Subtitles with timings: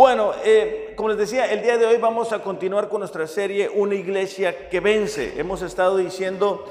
[0.00, 3.68] Bueno, eh, como les decía, el día de hoy vamos a continuar con nuestra serie
[3.68, 5.34] Una iglesia que vence.
[5.36, 6.64] Hemos estado diciendo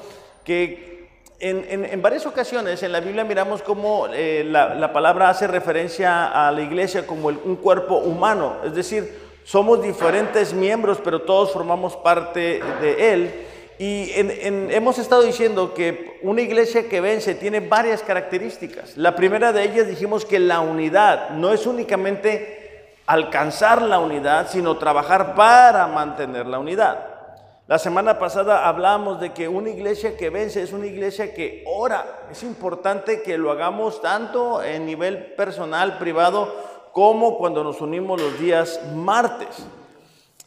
[0.44, 1.08] que
[1.40, 6.62] en, varias ocasiones en la Biblia miramos cómo eh, la, palabra hace referencia a la
[6.62, 13.14] iglesia como un cuerpo humano, es decir, somos diferentes miembros, pero todos formamos parte de
[13.14, 13.32] él.
[13.78, 18.98] Y hemos estado diciendo que una iglesia que vence tiene varias características.
[18.98, 22.59] La primera de ellas dijimos que la unidad no es únicamente
[23.10, 27.08] alcanzar la unidad, sino trabajar para mantener la unidad.
[27.66, 32.28] La semana pasada hablamos de que una iglesia que vence es una iglesia que ora.
[32.32, 36.54] Es importante que lo hagamos tanto en nivel personal, privado,
[36.94, 39.66] como cuando nos unimos los días martes.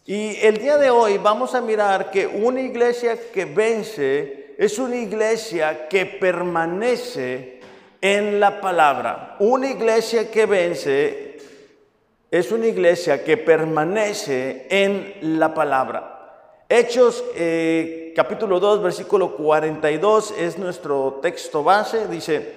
[0.07, 4.97] Y el día de hoy vamos a mirar que una iglesia que vence es una
[4.97, 7.61] iglesia que permanece
[8.01, 9.35] en la palabra.
[9.41, 11.32] Una iglesia que vence
[12.33, 16.65] es una iglesia que permanece en la palabra.
[16.67, 22.09] Hechos eh, capítulo 2, versículo 42 es nuestro texto base.
[22.09, 22.55] Dice,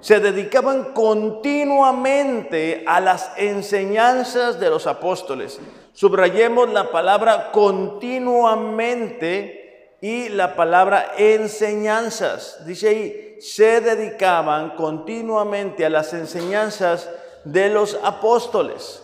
[0.00, 5.60] se dedicaban continuamente a las enseñanzas de los apóstoles.
[5.92, 12.64] Subrayemos la palabra continuamente y la palabra enseñanzas.
[12.64, 17.10] Dice ahí, se dedicaban continuamente a las enseñanzas
[17.44, 19.02] de los apóstoles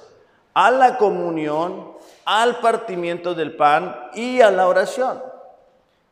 [0.55, 1.93] a la comunión,
[2.25, 5.23] al partimiento del pan y a la oración.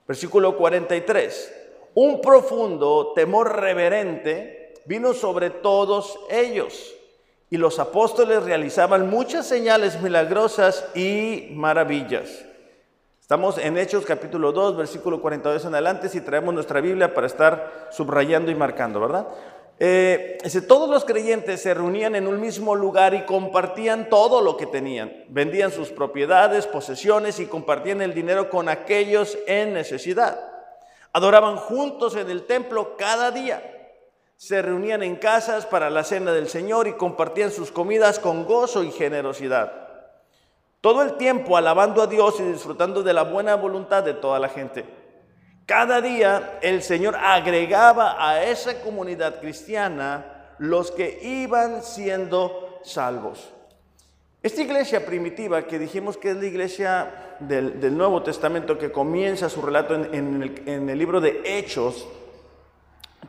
[0.07, 1.55] Versículo 43.
[1.95, 6.95] Un profundo temor reverente vino sobre todos ellos
[7.51, 12.45] y los apóstoles realizaban muchas señales milagrosas y maravillas.
[13.21, 17.89] Estamos en Hechos capítulo 2, versículo 42 en adelante, si traemos nuestra Biblia para estar
[17.91, 19.27] subrayando y marcando, ¿verdad?
[19.79, 20.39] Eh,
[20.69, 25.25] todos los creyentes se reunían en un mismo lugar y compartían todo lo que tenían.
[25.29, 30.39] Vendían sus propiedades, posesiones y compartían el dinero con aquellos en necesidad.
[31.13, 33.69] Adoraban juntos en el templo cada día.
[34.37, 38.83] Se reunían en casas para la cena del Señor y compartían sus comidas con gozo
[38.83, 39.73] y generosidad.
[40.81, 44.49] Todo el tiempo alabando a Dios y disfrutando de la buena voluntad de toda la
[44.49, 45.02] gente.
[45.67, 53.53] Cada día el Señor agregaba a esa comunidad cristiana los que iban siendo salvos.
[54.43, 59.63] Esta iglesia primitiva que dijimos que es la iglesia del, Nuevo Testamento que comienza su
[59.63, 62.09] relato en, el, libro de Hechos,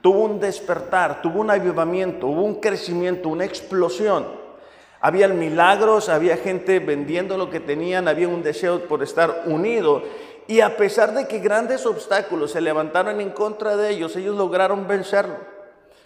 [0.01, 4.25] tuvo un despertar, tuvo un avivamiento, hubo un crecimiento, una explosión.
[5.01, 10.01] Había milagros, había gente vendiendo lo que tenían, había un deseo por estar unido
[10.47, 14.87] y a pesar de que grandes obstáculos se levantaron en contra de ellos, ellos lograron
[14.87, 15.35] vencerlo.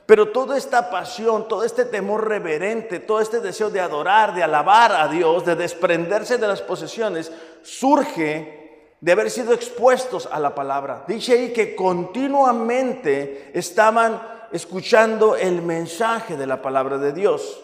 [0.06, 4.94] Pero toda esta pasión, todo este temor reverente, todo este deseo de adorar, de alabar
[4.94, 7.32] a Dios, de desprenderse de las posesiones,
[7.62, 11.04] surge de haber sido expuestos a la palabra.
[11.08, 14.22] Dice ahí que continuamente estaban
[14.52, 17.64] escuchando el mensaje de la palabra de Dios.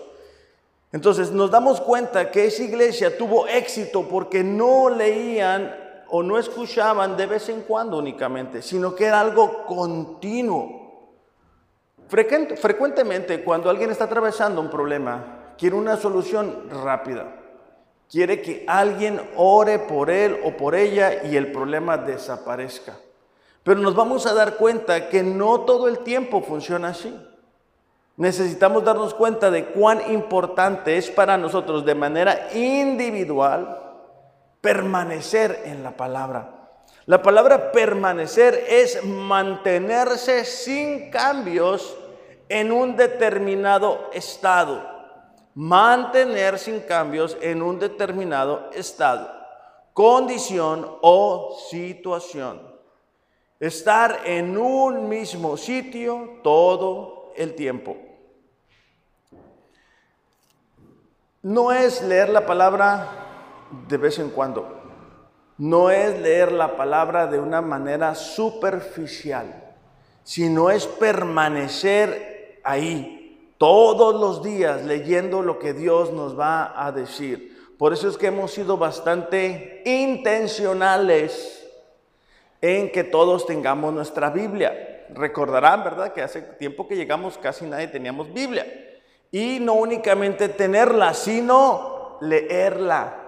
[0.92, 5.83] Entonces nos damos cuenta que esa iglesia tuvo éxito porque no leían
[6.16, 11.18] o no escuchaban de vez en cuando únicamente, sino que era algo continuo.
[12.08, 17.36] frecuentemente cuando alguien está atravesando un problema, quiere una solución rápida.
[18.08, 22.96] Quiere que alguien ore por él o por ella y el problema desaparezca.
[23.64, 27.20] Pero nos vamos a dar cuenta que no todo el tiempo funciona así.
[28.18, 33.83] Necesitamos darnos cuenta de cuán importante es para nosotros de manera individual
[34.64, 36.70] permanecer en la palabra.
[37.06, 41.98] La palabra permanecer es mantenerse sin cambios
[42.48, 44.90] en un determinado estado.
[45.54, 49.30] Mantener sin cambios en un determinado estado,
[49.92, 52.62] condición o situación.
[53.60, 57.98] Estar en un mismo sitio todo el tiempo.
[61.42, 63.23] No es leer la palabra
[63.88, 64.82] de vez en cuando.
[65.58, 69.76] No es leer la palabra de una manera superficial,
[70.24, 77.54] sino es permanecer ahí todos los días leyendo lo que Dios nos va a decir.
[77.78, 81.66] Por eso es que hemos sido bastante intencionales
[82.62, 85.06] en que todos tengamos nuestra Biblia.
[85.14, 86.14] Recordarán, ¿verdad?
[86.14, 88.66] Que hace tiempo que llegamos casi nadie teníamos Biblia.
[89.32, 93.23] Y no únicamente tenerla, sino leerla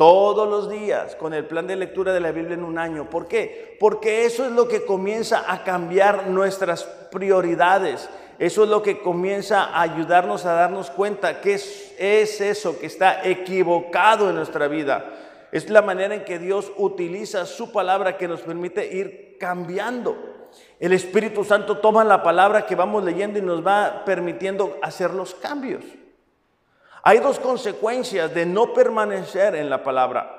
[0.00, 3.10] todos los días con el plan de lectura de la Biblia en un año.
[3.10, 3.76] ¿Por qué?
[3.78, 8.08] Porque eso es lo que comienza a cambiar nuestras prioridades.
[8.38, 12.86] eso es lo que comienza a ayudarnos a darnos cuenta que es, es eso que
[12.86, 15.04] está equivocado en nuestra vida.
[15.52, 20.16] Es la manera en que Dios utiliza su palabra que nos permite ir cambiando.
[20.78, 25.34] El Espíritu Santo toma la palabra que vamos leyendo y nos va permitiendo hacer los
[25.34, 25.84] cambios.
[27.02, 30.36] Hay dos consecuencias de no permanecer en la palabra.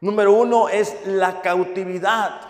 [0.00, 2.40] Número uno es la cautividad.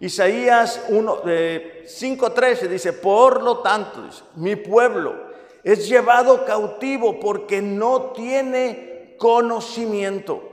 [0.00, 4.02] Isaías 5.13 dice, por lo tanto,
[4.36, 5.14] mi pueblo
[5.62, 10.50] es llevado cautivo porque no tiene conocimiento.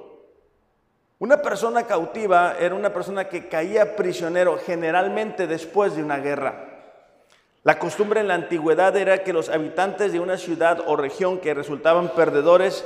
[1.19, 6.70] Una persona cautiva era una persona que caía prisionero generalmente después de una guerra.
[7.63, 11.53] La costumbre en la antigüedad era que los habitantes de una ciudad o región que
[11.53, 12.83] resultaban perdedores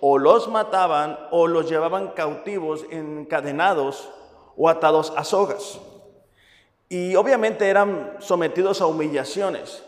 [0.00, 4.10] o los mataban o los llevaban cautivos encadenados
[4.56, 5.78] o atados a sogas.
[6.88, 9.84] Y obviamente eran sometidos a humillaciones.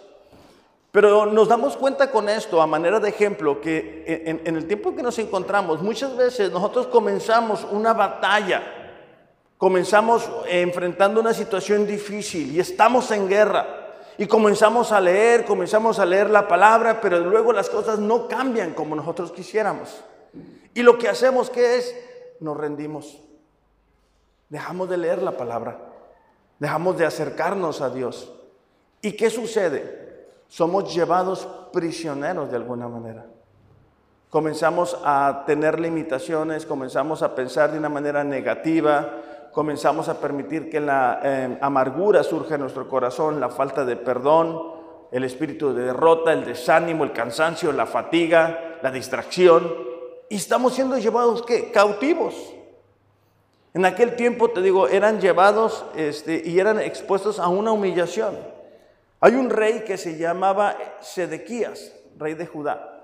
[0.92, 5.02] Pero nos damos cuenta con esto, a manera de ejemplo, que en, el tiempo que
[5.02, 8.62] nos encontramos, muchas veces nosotros comenzamos una batalla,
[9.58, 13.77] comenzamos enfrentando una situación difícil y estamos en guerra.
[14.18, 18.74] Y comenzamos a leer, comenzamos a leer la palabra, pero luego las cosas no cambian
[18.74, 20.02] como nosotros quisiéramos.
[20.74, 21.94] Y lo que hacemos, ¿qué es?
[22.40, 23.20] Nos rendimos.
[24.48, 25.78] Dejamos de leer la palabra.
[26.58, 28.32] Dejamos de acercarnos a Dios.
[29.00, 30.26] ¿Y qué sucede?
[30.48, 33.24] Somos llevados prisioneros de alguna manera.
[34.30, 39.12] Comenzamos a tener limitaciones, comenzamos a pensar de una manera negativa,
[39.52, 44.78] comenzamos a permitir que la eh, amargura surja en nuestro corazón, la falta de perdón,
[45.10, 49.72] el espíritu de derrota, el desánimo, el cansancio, la fatiga, la distracción.
[50.28, 51.70] Y estamos siendo llevados, ¿qué?
[51.70, 52.34] Cautivos.
[53.74, 58.36] En aquel tiempo, te digo, eran llevados este, y eran expuestos a una humillación.
[59.20, 62.97] Hay un rey que se llamaba Sedequías, rey de Judá.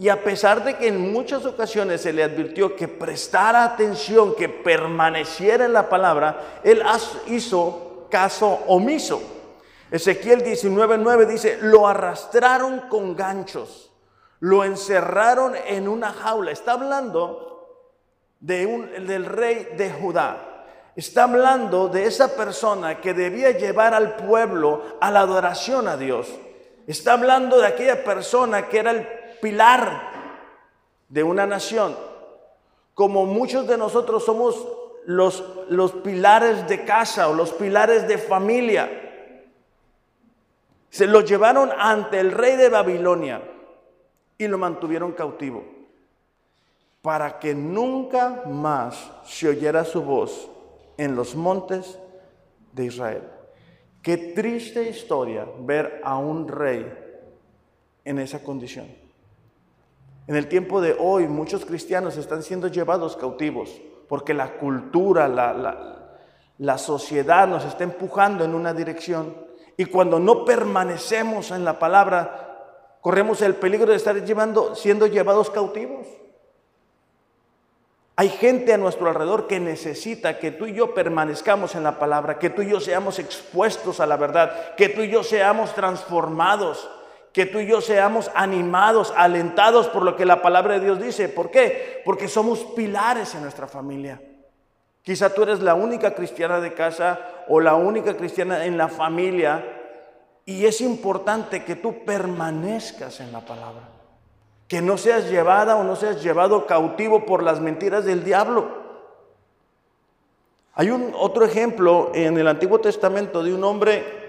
[0.00, 4.48] Y a pesar de que en muchas ocasiones se le advirtió que prestara atención, que
[4.48, 6.82] permaneciera en la palabra, él
[7.26, 9.20] hizo caso omiso.
[9.90, 13.92] Ezequiel 19:9 dice, lo arrastraron con ganchos,
[14.38, 16.50] lo encerraron en una jaula.
[16.50, 17.68] Está hablando
[18.40, 20.64] de un, del rey de Judá.
[20.96, 26.26] Está hablando de esa persona que debía llevar al pueblo a la adoración a Dios.
[26.86, 30.10] Está hablando de aquella persona que era el pilar
[31.08, 31.96] de una nación,
[32.94, 34.66] como muchos de nosotros somos
[35.06, 38.88] los, los pilares de casa o los pilares de familia.
[40.90, 43.42] Se lo llevaron ante el rey de Babilonia
[44.38, 45.64] y lo mantuvieron cautivo
[47.02, 50.50] para que nunca más se oyera su voz
[50.98, 51.98] en los montes
[52.72, 53.22] de Israel.
[54.02, 56.90] Qué triste historia ver a un rey
[58.04, 58.99] en esa condición.
[60.30, 63.68] En el tiempo de hoy muchos cristianos están siendo llevados cautivos
[64.08, 69.34] porque la cultura, la, sociedad nos está empujando en una dirección
[69.76, 75.50] y cuando no permanecemos en la palabra, corremos el peligro de estar llevando, siendo llevados
[75.50, 76.06] cautivos.
[78.14, 82.38] Hay gente a nuestro alrededor que necesita que tú y yo permanezcamos en la palabra,
[82.38, 86.88] que tú y yo seamos expuestos a la verdad, que tú y yo seamos transformados
[87.32, 91.28] que tú y yo seamos animados, alentados por lo que la palabra de Dios dice.
[91.28, 92.02] ¿Por qué?
[92.04, 94.20] Porque somos pilares en nuestra familia.
[95.02, 99.64] Quizá tú eres la única cristiana de casa o la única cristiana en la familia
[100.44, 103.88] y es importante que tú permanezcas en la palabra.
[104.66, 108.80] Que no seas llevada o no seas llevado cautivo por las mentiras del diablo.
[110.74, 114.19] Hay un otro ejemplo en el Antiguo Testamento de un hombre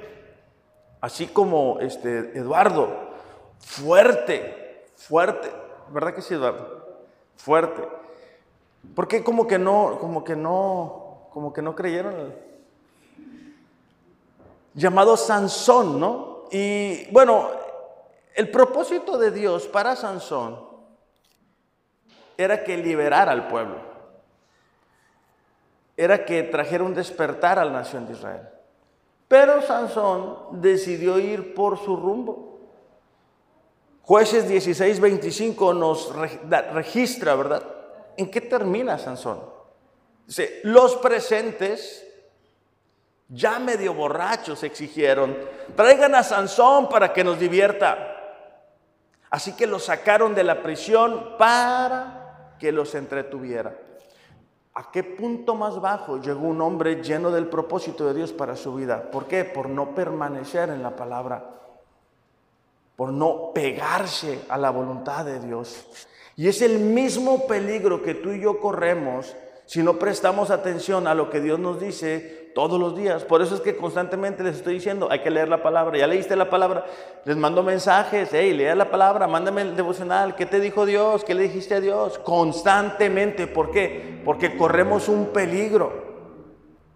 [1.01, 3.09] así como este Eduardo,
[3.59, 5.51] fuerte, fuerte,
[5.89, 7.01] ¿verdad que sí, Eduardo?
[7.35, 7.87] Fuerte.
[8.95, 12.33] ¿Por qué como que no, como que no, como que no creyeron?
[14.73, 16.43] Llamado Sansón, ¿no?
[16.51, 17.49] Y bueno,
[18.35, 20.71] el propósito de Dios para Sansón
[22.37, 23.91] era que liberara al pueblo.
[25.97, 28.49] Era que trajera un despertar a la nación de Israel.
[29.31, 32.59] Pero Sansón decidió ir por su rumbo.
[34.01, 36.13] Jueces 16, 25 nos
[36.73, 37.63] registra, ¿verdad?
[38.17, 39.39] ¿En qué termina Sansón?
[40.27, 42.05] Dice, los presentes,
[43.29, 45.37] ya medio borrachos, exigieron,
[45.77, 48.43] traigan a Sansón para que nos divierta.
[49.29, 53.73] Así que lo sacaron de la prisión para que los entretuviera.
[54.73, 58.75] ¿A qué punto más bajo llegó un hombre lleno del propósito de Dios para su
[58.75, 59.11] vida?
[59.11, 59.43] ¿Por qué?
[59.43, 61.57] Por no permanecer en la palabra.
[62.95, 65.87] por no pegarse a la voluntad de Dios.
[66.35, 69.35] Y es el mismo peligro que tú y yo corremos
[69.65, 73.23] si no prestamos atención a lo que Dios nos dice todos los días.
[73.23, 75.97] Por eso es que constantemente les estoy diciendo, hay que leer la palabra.
[75.97, 76.85] Ya leíste la palabra,
[77.25, 81.23] les mando mensajes, hey, lea la palabra, mándame el devocional, ¿qué te dijo Dios?
[81.23, 82.17] ¿Qué le dijiste a Dios?
[82.19, 84.21] Constantemente, ¿por qué?
[84.25, 86.11] Porque corremos un peligro.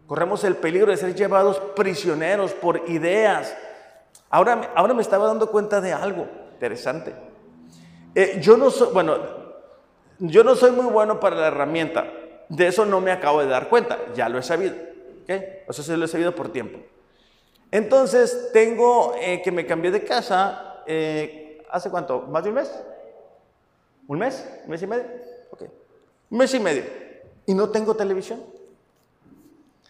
[0.08, 3.58] Corremos el peligro de ser llevados prisioneros por ideas.
[4.30, 7.14] Ahora, ahora me estaba dando cuenta de algo interesante.
[8.14, 9.18] Eh, yo no soy, bueno,
[10.20, 12.06] yo no soy muy bueno para la herramienta.
[12.48, 14.76] De eso no me acabo de dar cuenta, ya lo he sabido.
[15.26, 15.64] ¿Okay?
[15.68, 16.80] O sea, se lo he sabido por tiempo.
[17.72, 22.22] Entonces, tengo eh, que me cambié de casa, eh, ¿hace cuánto?
[22.22, 22.72] ¿Más de un mes?
[24.08, 24.48] ¿Un mes?
[24.64, 25.06] ¿Un mes y medio?
[25.52, 25.64] Ok.
[26.30, 26.84] Un mes y medio.
[27.46, 28.42] Y no tengo televisión.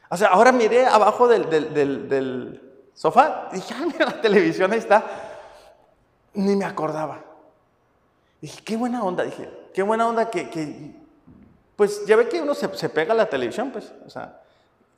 [0.09, 2.61] O sea, ahora miré abajo del, del,
[2.93, 5.03] sofá y dije, ah, mira, la televisión ahí está.
[6.33, 7.23] Ni me acordaba.
[8.41, 10.93] Dije, qué buena onda, dije, qué buena onda que,
[11.75, 14.41] pues ya ve que uno se, pega la televisión, pues, o sea,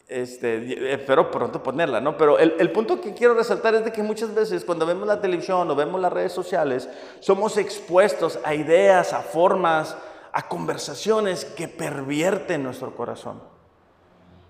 [0.08, 2.18] este, espero pronto ponerla, ¿no?
[2.18, 5.20] Pero el, el, punto que quiero resaltar es de que muchas veces cuando vemos la
[5.20, 9.98] televisión o vemos las redes sociales, somos expuestos a ideas, a formas,
[10.32, 13.42] a conversaciones que pervierten nuestro corazón.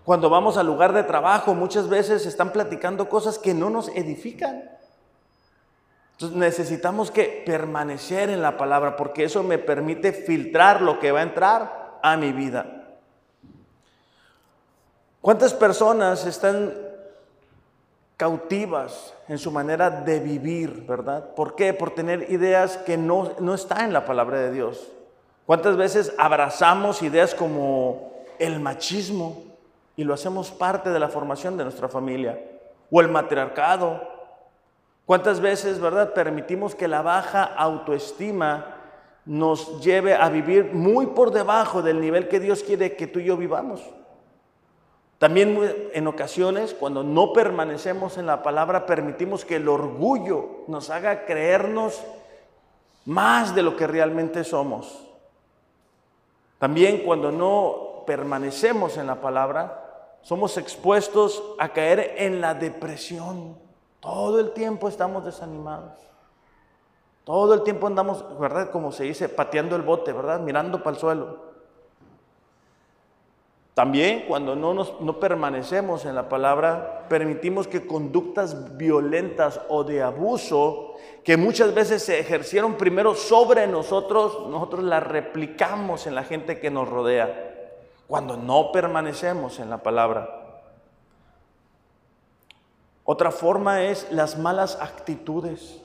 [0.04, 4.70] Cuando vamos al lugar de trabajo, muchas veces están platicando cosas que no nos edifican.
[6.14, 11.20] Entonces necesitamos que permanecer en la palabra porque eso me permite filtrar lo que va
[11.20, 12.77] a entrar a mi vida.
[15.22, 16.74] ¿Cuántas personas están
[18.16, 21.34] cautivas en su manera de vivir, verdad?
[21.36, 21.74] ¿Por qué?
[21.74, 24.92] Por tener ideas que no, no están en la palabra de Dios.
[25.46, 29.44] ¿Cuántas veces abrazamos ideas como el machismo
[29.96, 32.40] y lo hacemos parte de la formación de nuestra familia?
[32.92, 34.02] O el matriarcado.
[35.06, 38.78] ¿Cuántas veces, verdad, permitimos que la baja autoestima
[39.28, 43.26] nos lleve a vivir muy por debajo del nivel que Dios quiere que tú y
[43.26, 43.82] yo vivamos.
[45.20, 51.26] También en ocasiones, cuando no permanecemos en la palabra, permitimos que el orgullo nos haga
[51.26, 52.04] creernos
[53.06, 55.08] más de lo que realmente somos.
[56.60, 63.58] También cuando no permanecemos en la palabra, somos expuestos a caer en la depresión.
[64.00, 65.94] Todo el tiempo estamos desanimados.
[67.24, 68.72] Todo el tiempo andamos, ¿verdad?
[68.72, 70.40] Como se dice, pateando el bote, ¿verdad?
[70.40, 71.47] Mirando para el suelo.
[73.78, 80.02] También cuando no, nos, no permanecemos en la palabra, permitimos que conductas violentas o de
[80.02, 86.60] abuso, que muchas veces se ejercieron primero sobre nosotros, nosotros las replicamos en la gente
[86.60, 87.76] que nos rodea,
[88.08, 90.28] cuando no permanecemos en la palabra.
[93.04, 95.84] Otra forma es las malas actitudes.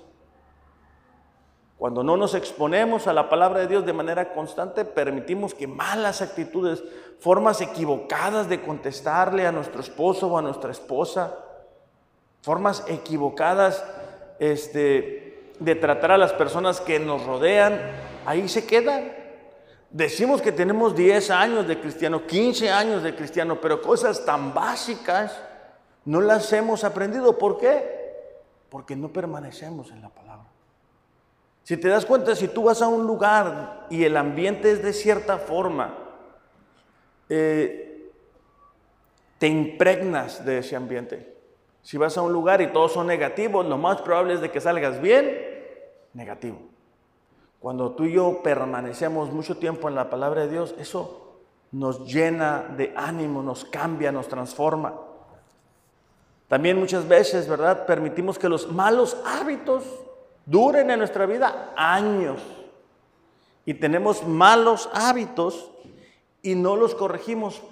[1.82, 6.22] Cuando no nos exponemos a la palabra de Dios de manera constante, permitimos que malas
[6.22, 6.80] actitudes,
[7.18, 11.36] formas equivocadas de contestarle a nuestro esposo o a nuestra esposa,
[12.40, 13.84] formas equivocadas
[14.38, 17.80] este, de tratar a las personas que nos rodean,
[18.26, 19.12] ahí se quedan.
[19.90, 25.36] Decimos que tenemos 10 años de cristiano, 15 años de cristiano, pero cosas tan básicas
[26.04, 27.36] no las hemos aprendido.
[27.36, 28.30] ¿Por qué?
[28.68, 30.31] Porque no permanecemos en la palabra.
[31.64, 34.92] Si te das cuenta, si tú vas a un lugar y el ambiente es de
[34.92, 35.96] cierta forma,
[37.28, 38.10] eh,
[39.38, 41.36] te impregnas de ese ambiente.
[41.82, 44.60] Si vas a un lugar y todos son negativos, lo más probable es de que
[44.60, 45.36] salgas bien
[46.14, 46.58] negativo.
[47.58, 51.38] Cuando tú y yo permanecemos mucho tiempo en la palabra de Dios, eso
[51.70, 54.94] nos llena de ánimo, nos cambia, nos transforma.
[56.48, 57.86] También muchas veces, ¿verdad?
[57.86, 59.84] Permitimos que los malos hábitos
[60.46, 62.40] duren en nuestra vida años.
[63.64, 65.70] Y tenemos malos hábitos
[66.42, 67.62] y no los corregimos.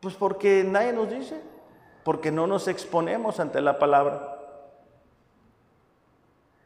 [0.00, 1.40] Pues porque nadie nos dice,
[2.04, 4.38] porque no nos exponemos ante la palabra.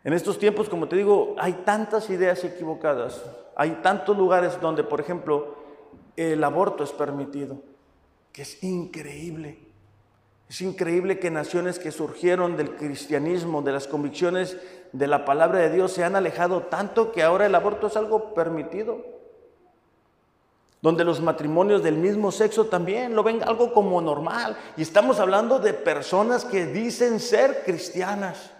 [0.05, 3.23] En estos tiempos, como te digo, hay tantas ideas equivocadas.
[3.57, 5.57] Hay tantos lugares donde, por ejemplo,
[6.17, 7.57] el aborto es permitido,
[8.33, 9.66] que es increíble.
[10.49, 14.57] Es increíble que naciones que surgieron del cristianismo, de las convicciones
[14.93, 18.33] de la palabra de Dios, se han alejado tanto que ahora el aborto es algo
[18.33, 19.05] permitido.
[20.81, 24.57] Donde los matrimonios del mismo sexo también lo ven algo como normal.
[24.77, 28.53] Y estamos hablando de personas que dicen ser cristianas,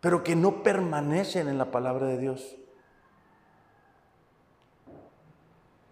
[0.00, 2.56] pero que no permanecen en la palabra de Dios.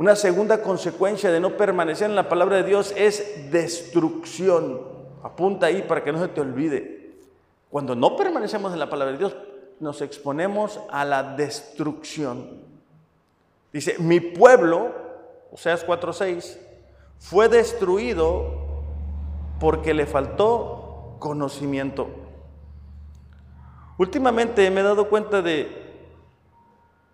[0.04, 4.82] Una segunda consecuencia de no permanecer en la palabra de Dios es destrucción.
[5.22, 7.14] Apunta ahí para que no se te olvide.
[7.70, 9.34] Cuando no permanecemos en la palabra de Dios,
[9.80, 12.60] nos exponemos a la destrucción.
[13.72, 14.92] Dice, mi pueblo,
[15.50, 16.58] Oseas 4:6,
[17.18, 18.58] fue destruido
[19.58, 22.08] porque le faltó conocimiento.
[23.96, 25.66] Últimamente me he dado cuenta de,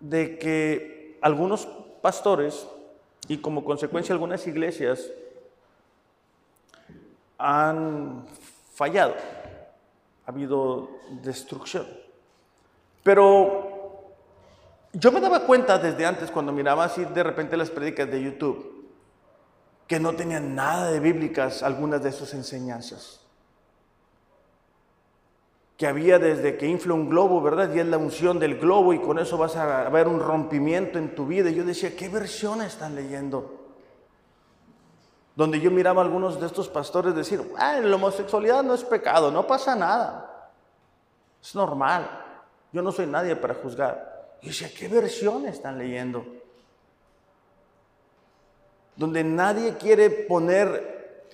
[0.01, 1.69] de que algunos
[2.01, 2.67] pastores
[3.31, 5.09] y como consecuencia algunas iglesias
[7.37, 8.25] han
[8.73, 9.15] fallado.
[10.25, 10.89] Ha habido
[11.23, 11.87] destrucción.
[13.03, 14.15] Pero
[14.91, 18.85] yo me daba cuenta desde antes cuando miraba así de repente las predicas de YouTube
[19.87, 23.21] que no tenían nada de bíblicas algunas de sus enseñanzas.
[25.81, 27.73] Que había desde que infla un globo, ¿verdad?
[27.73, 31.15] Y es la unción del globo y con eso vas a ver un rompimiento en
[31.15, 31.49] tu vida.
[31.49, 33.71] Y yo decía, ¿qué versión están leyendo?
[35.35, 39.31] Donde yo miraba a algunos de estos pastores decir, ah, la homosexualidad no es pecado,
[39.31, 40.51] no pasa nada.
[41.41, 42.07] Es normal.
[42.71, 44.37] Yo no soy nadie para juzgar.
[44.43, 46.23] Y decía, ¿qué versión están leyendo?
[48.95, 51.25] Donde nadie quiere poner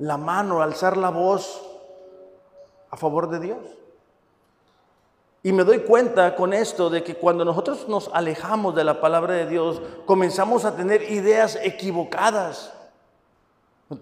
[0.00, 1.71] la mano, alzar la voz
[2.92, 3.58] a favor de Dios.
[5.42, 9.34] Y me doy cuenta con esto de que cuando nosotros nos alejamos de la palabra
[9.34, 12.72] de Dios, comenzamos a tener ideas equivocadas.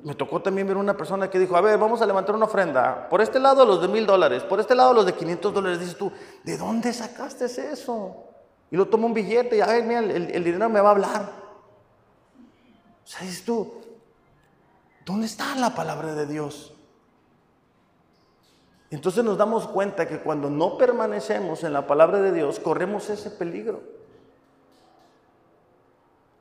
[0.02, 3.08] Me tocó también ver una persona que dijo, a ver, vamos a levantar una ofrenda.
[3.08, 5.80] Por este lado los de mil dólares, por este lado los de 500 dólares.
[5.80, 6.12] Dices tú,
[6.44, 8.16] ¿de dónde sacaste eso?
[8.70, 10.92] Y lo toma un billete y, a ver, mira, el, el dinero me va a
[10.92, 11.32] hablar.
[13.02, 13.72] O sea, dices tú,
[15.06, 16.74] ¿dónde está la palabra de Dios?
[18.90, 23.30] Entonces nos damos cuenta que cuando no permanecemos en la palabra de Dios, corremos ese
[23.30, 23.80] peligro.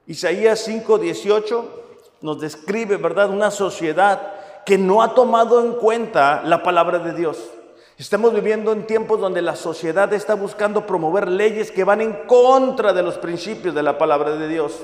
[0.07, 1.83] Isaías 5, 18
[2.21, 4.33] nos describe, ¿verdad?, una sociedad
[4.65, 7.51] que no ha tomado en cuenta la palabra de Dios.
[7.97, 12.93] Estamos viviendo en tiempos donde la sociedad está buscando promover leyes que van en contra
[12.93, 14.79] de los principios de la palabra de Dios,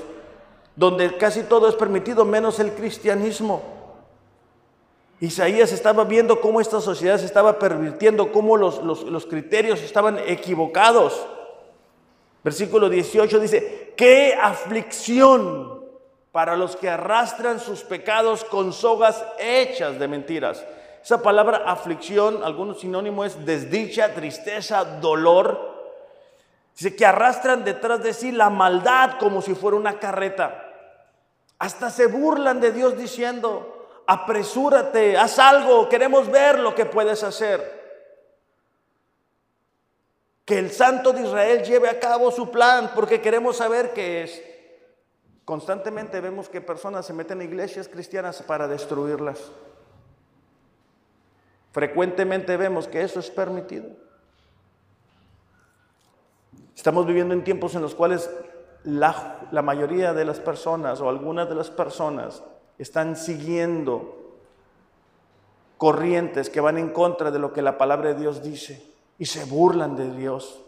[0.76, 3.62] donde casi todo es permitido menos el cristianismo.
[5.20, 11.26] Isaías estaba viendo cómo esta sociedad se estaba pervirtiendo, cómo los, los criterios estaban equivocados.
[12.44, 15.84] Versículo 18 dice, qué aflicción
[16.30, 20.64] para los que arrastran sus pecados con sogas hechas de mentiras.
[21.02, 25.74] Esa palabra aflicción, algunos sinónimo es desdicha, tristeza, dolor.
[26.76, 30.62] Dice que arrastran detrás de sí la maldad como si fuera una carreta.
[31.58, 33.75] Hasta se burlan de Dios diciendo,
[34.06, 37.76] apresúrate, haz algo, queremos ver lo que puedes hacer.
[40.44, 44.42] Que el Santo de Israel lleve a cabo su plan porque queremos saber qué es.
[45.44, 49.50] Constantemente vemos que personas se meten en iglesias cristianas para destruirlas.
[51.72, 53.86] Frecuentemente vemos que eso es permitido.
[56.76, 58.30] Estamos viviendo en tiempos en los cuales
[58.84, 62.42] la, la, mayoría de las personas o algunas de las personas
[62.78, 64.16] están siguiendo
[65.78, 68.82] corrientes que van en contra de lo que la palabra de Dios dice
[69.18, 70.60] y se burlan de Dios.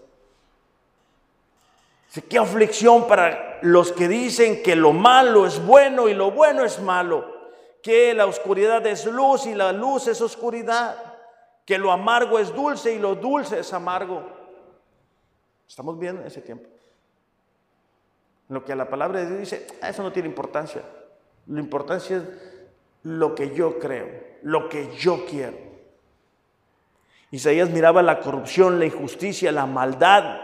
[2.29, 6.81] Qué aflicción para los que dicen que lo malo es bueno y lo bueno es
[6.81, 7.27] malo,
[7.83, 10.97] que la oscuridad es luz y la luz es oscuridad,
[11.67, 14.25] que lo amargo es dulce y lo dulce es amargo.
[15.69, 16.69] Estamos viendo ese tiempo.
[18.49, 20.83] Lo que la palabra de Dios dice, ah, eso no tiene importancia.
[21.49, 22.23] La importancia es
[23.05, 24.09] lo que yo creo,
[24.43, 25.57] lo que yo quiero.
[27.31, 30.41] Isaías miraba la corrupción, la injusticia, la maldad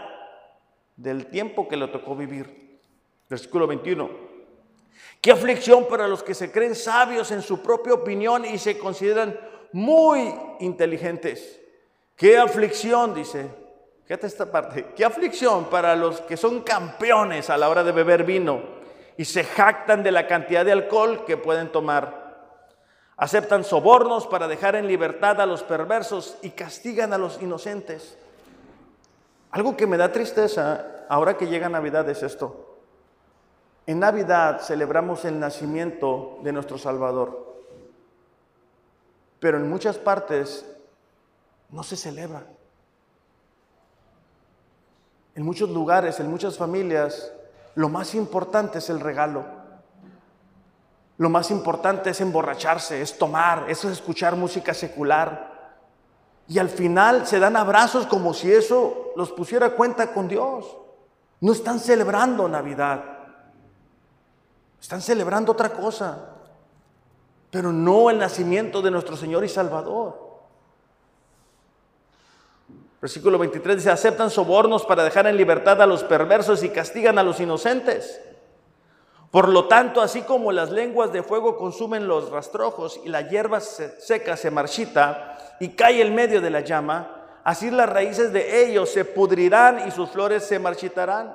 [0.95, 2.79] del tiempo que le tocó vivir.
[3.29, 4.09] Versículo 21.
[5.21, 9.39] Qué aflicción para los que se creen sabios en su propia opinión y se consideran
[9.73, 11.61] muy inteligentes.
[12.15, 13.49] Qué aflicción, dice.
[14.05, 14.93] Fíjate esta parte.
[14.95, 18.74] Qué aflicción para los que son campeones a la hora de beber vino
[19.17, 22.25] y se jactan de la cantidad de alcohol que pueden tomar.
[23.17, 28.17] Aceptan sobornos para dejar en libertad a los perversos y castigan a los inocentes.
[29.51, 32.77] Algo que me da tristeza ahora que llega Navidad es esto.
[33.87, 37.55] En Navidad celebramos el nacimiento de nuestro Salvador,
[39.39, 40.65] pero en muchas partes
[41.69, 42.43] no se celebra.
[45.35, 47.31] En muchos lugares, en muchas familias,
[47.75, 49.45] lo más importante es el regalo.
[51.17, 55.53] Lo más importante es emborracharse, es tomar, es escuchar música secular.
[56.47, 60.77] Y al final se dan abrazos como si eso los pusiera cuenta con Dios.
[61.41, 63.03] No están celebrando Navidad.
[64.79, 66.29] Están celebrando otra cosa.
[67.49, 70.24] Pero no el nacimiento de nuestro Señor y Salvador.
[73.05, 77.23] Versículo 23 dice, aceptan sobornos para dejar en libertad a los perversos y castigan a
[77.23, 78.19] los inocentes.
[79.29, 83.59] Por lo tanto, así como las lenguas de fuego consumen los rastrojos y la hierba
[83.59, 88.89] seca se marchita y cae en medio de la llama, así las raíces de ellos
[88.89, 91.31] se pudrirán y sus flores se marchitarán.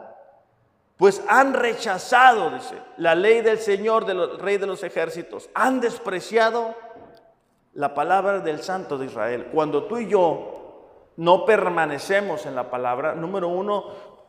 [0.97, 5.49] Pues han rechazado, dice, la ley del Señor, del Rey de los ejércitos.
[5.55, 6.75] Han despreciado
[7.75, 9.51] la palabra del Santo de Israel.
[9.53, 10.60] Cuando tú y yo
[11.21, 13.85] no permanecemos en la palabra, número uno,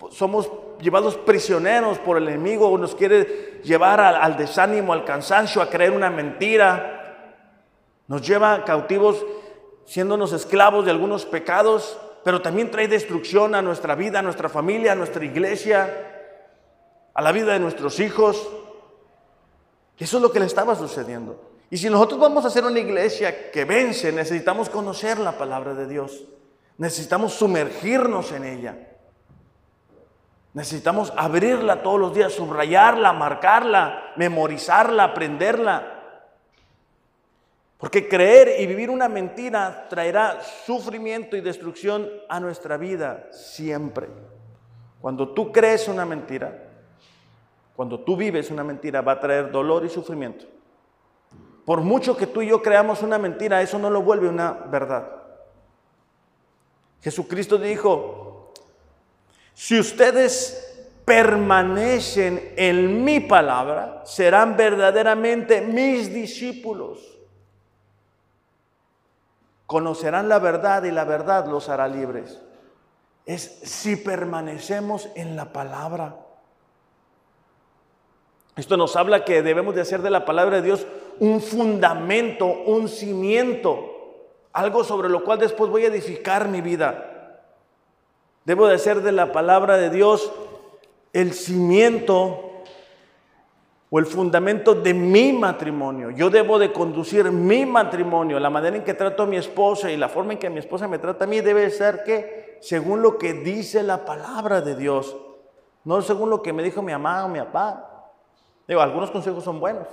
[0.09, 0.51] somos
[0.81, 6.09] llevados prisioneros por el enemigo, nos quiere llevar al, desánimo, al cansancio, a creer una
[6.09, 6.97] mentira.
[8.07, 9.25] Nos lleva cautivos
[9.85, 14.91] siéndonos esclavos de algunos pecados, pero también trae destrucción a nuestra vida, a nuestra familia,
[14.91, 16.09] a nuestra iglesia
[17.13, 18.49] a la vida de nuestros hijos.
[19.97, 21.39] Eso es lo que le estaba sucediendo.
[21.69, 25.87] Y si nosotros vamos a hacer una iglesia que vence, necesitamos conocer la palabra de
[25.87, 26.25] Dios.
[26.81, 28.75] Necesitamos sumergirnos en ella.
[30.51, 36.01] Necesitamos abrirla todos los días, subrayarla, marcarla, memorizarla, aprenderla.
[37.77, 44.07] Porque creer y vivir una mentira traerá sufrimiento y destrucción a nuestra vida siempre.
[45.01, 46.63] Cuando tú crees una mentira,
[47.75, 50.47] cuando tú vives una mentira, va a traer dolor y sufrimiento.
[51.63, 55.20] Por mucho que tú y yo creamos una mentira, eso no lo vuelve una verdad.
[57.01, 58.53] Jesucristo dijo,
[59.53, 60.71] si ustedes
[61.05, 66.99] permanecen en mi palabra, serán verdaderamente mis discípulos.
[69.65, 72.41] Conocerán la verdad y la verdad los hará libres.
[73.25, 76.17] Es si permanecemos en la palabra.
[78.55, 80.85] Esto nos habla que debemos de hacer de la palabra de Dios
[81.19, 83.90] un fundamento, un cimiento,
[84.53, 87.39] algo sobre lo cual después voy a edificar mi vida.
[88.45, 90.31] Debo de hacer de la palabra de Dios
[91.13, 92.51] el cimiento
[93.89, 96.11] o el fundamento de mi matrimonio.
[96.11, 99.97] Yo debo de conducir mi matrimonio, la manera en que trato a mi esposa y
[99.97, 103.17] la forma en que mi esposa me trata a mí debe ser que según lo
[103.17, 105.17] que dice la palabra de Dios,
[105.83, 108.11] no según lo que me dijo mi mamá o mi papá.
[108.67, 109.87] Digo, algunos consejos son buenos.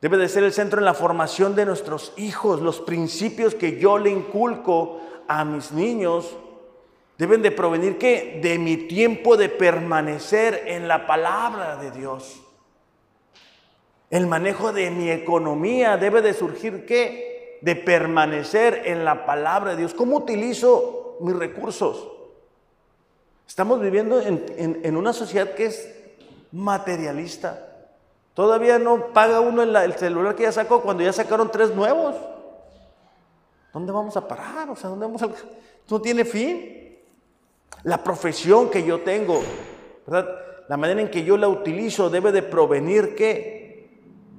[0.00, 2.60] Debe de ser el centro en la formación de nuestros hijos.
[2.60, 6.36] Los principios que yo le inculco a mis niños
[7.18, 8.38] deben de provenir ¿qué?
[8.40, 12.40] De mi tiempo de permanecer en la palabra de Dios.
[14.08, 17.58] El manejo de mi economía debe de surgir ¿qué?
[17.60, 19.94] De permanecer en la palabra de Dios.
[19.94, 22.08] ¿Cómo utilizo mis recursos?
[23.48, 25.92] Estamos viviendo en, en una sociedad que es
[26.52, 27.67] materialista.
[28.38, 32.14] Todavía no paga uno el, celular que ya sacó cuando ya sacaron tres nuevos.
[33.72, 34.70] ¿Dónde vamos a parar?
[34.70, 35.28] O sea, ¿dónde vamos a...
[35.90, 37.00] No tiene fin.
[37.82, 39.42] La profesión que yo tengo,
[40.06, 40.28] ¿verdad?
[40.68, 43.98] La manera en que yo la utilizo debe de provenir ¿qué?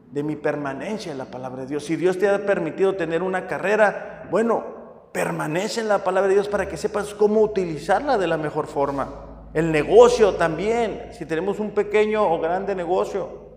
[0.10, 1.84] De mi permanencia en la palabra de Dios.
[1.84, 4.64] Si Dios te ha permitido tener una carrera, bueno,
[5.12, 9.50] permanece en la palabra de Dios para que sepas cómo utilizarla de la mejor forma.
[9.54, 13.49] El negocio también, si tenemos un pequeño o grande negocio,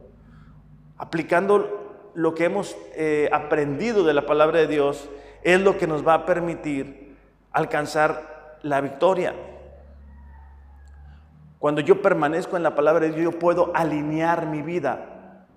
[1.02, 5.10] aplicando lo que hemos eh, aprendido de la palabra de Dios,
[5.42, 7.16] es lo que nos va a permitir
[7.50, 9.34] alcanzar la victoria.
[11.58, 15.48] Cuando yo permanezco en la palabra de Dios, yo puedo alinear mi vida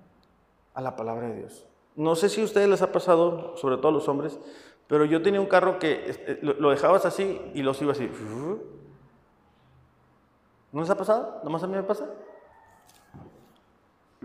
[0.74, 1.64] a la palabra de Dios.
[1.94, 4.40] No sé si a ustedes les ha pasado, sobre todo a los hombres,
[4.88, 8.10] pero yo tenía un carro que este, lo dejabas así y los iba así.
[10.72, 11.40] ¿No les ha pasado?
[11.44, 12.04] ¿Nomás a mí me pasa?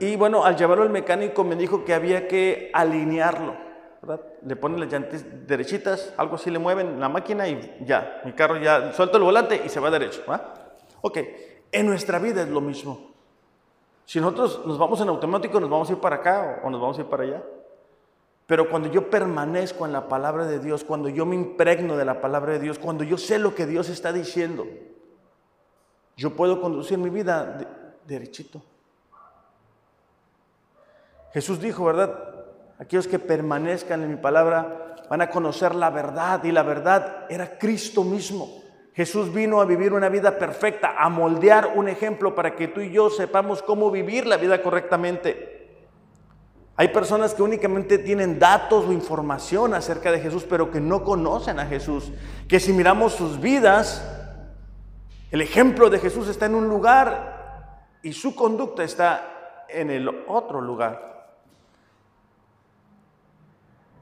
[0.02, 3.56] Y bueno, al llevarlo al mecánico me dijo que había que alinearlo,
[4.02, 4.26] ¿verdad?
[4.44, 8.58] Le ponen las llantas derechitas, algo así le mueven la máquina y ya, mi carro
[8.58, 10.56] ya suelta el volante y se va derecho, ¿va?
[11.02, 11.20] Ok,
[11.72, 13.12] en nuestra vida es lo mismo.
[14.04, 16.98] Si nosotros nos vamos en automático, nos vamos a ir para acá o nos vamos
[16.98, 17.44] a ir para allá.
[18.48, 22.22] Pero cuando yo permanezco en la palabra de Dios, cuando yo me impregno de la
[22.22, 24.66] palabra de Dios, cuando yo sé lo que Dios está diciendo,
[26.18, 28.64] yo puedo conducir mi vida derechito.
[31.34, 32.14] Jesús dijo, ¿verdad?
[32.80, 37.58] Aquellos que permanezcan en mi palabra van a conocer la verdad y la verdad era
[37.58, 38.62] Cristo mismo.
[38.94, 42.92] Jesús vino a vivir una vida perfecta, a moldear un ejemplo para que tú y
[42.92, 45.80] yo sepamos cómo vivir la vida correctamente.
[46.76, 51.60] Hay personas que únicamente tienen datos o información acerca de Jesús, pero que no conocen
[51.60, 52.12] a Jesús.
[52.48, 54.04] Que si miramos sus vidas,
[55.30, 60.60] el ejemplo de Jesús está en un lugar y su conducta está en el otro
[60.60, 61.11] lugar.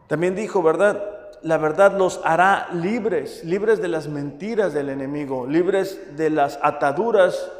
[0.09, 1.19] También dijo, ¿verdad?
[1.41, 7.51] la verdad los hará libres, libres de las mentiras del enemigo, libres de las ataduras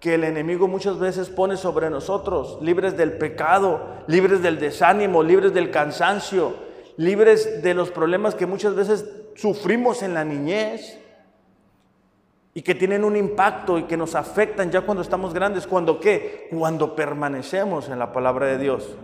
[0.00, 5.54] que el enemigo muchas veces pone sobre nosotros, libres del pecado, libres del desánimo, libres
[5.54, 6.54] del cansancio,
[6.96, 10.98] libres de los problemas que muchas veces sufrimos en la niñez
[12.54, 15.68] y que tienen un impacto y que nos afectan ya cuando estamos grandes.
[15.68, 16.48] ¿Cuando qué?
[16.50, 18.96] Cuando permanecemos en la palabra de Dios.